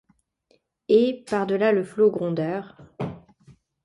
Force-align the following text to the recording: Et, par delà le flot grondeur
Et, 0.89 1.23
par 1.29 1.45
delà 1.45 1.71
le 1.71 1.83
flot 1.83 2.09
grondeur 2.09 2.75